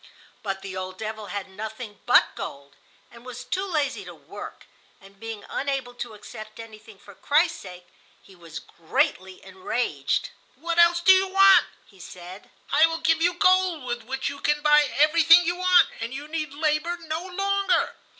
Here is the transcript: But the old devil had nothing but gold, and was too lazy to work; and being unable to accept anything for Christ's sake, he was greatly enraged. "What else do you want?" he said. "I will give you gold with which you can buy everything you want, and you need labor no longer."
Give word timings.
But 0.41 0.63
the 0.63 0.75
old 0.75 0.97
devil 0.97 1.27
had 1.27 1.47
nothing 1.47 1.99
but 2.07 2.33
gold, 2.33 2.75
and 3.11 3.23
was 3.23 3.43
too 3.43 3.63
lazy 3.67 4.03
to 4.05 4.15
work; 4.15 4.65
and 4.99 5.19
being 5.19 5.45
unable 5.47 5.93
to 5.93 6.15
accept 6.15 6.59
anything 6.59 6.97
for 6.97 7.13
Christ's 7.13 7.59
sake, 7.59 7.87
he 8.19 8.35
was 8.35 8.57
greatly 8.61 9.45
enraged. 9.45 10.29
"What 10.55 10.79
else 10.79 11.01
do 11.01 11.11
you 11.11 11.27
want?" 11.27 11.65
he 11.85 11.99
said. 11.99 12.49
"I 12.71 12.87
will 12.87 12.97
give 13.01 13.21
you 13.21 13.35
gold 13.35 13.83
with 13.83 14.01
which 14.01 14.27
you 14.27 14.39
can 14.39 14.63
buy 14.63 14.85
everything 14.97 15.45
you 15.45 15.55
want, 15.57 15.89
and 15.99 16.11
you 16.11 16.27
need 16.27 16.51
labor 16.51 16.97
no 17.01 17.23
longer." 17.23 17.93